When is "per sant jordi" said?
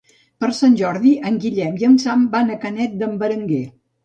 0.43-1.11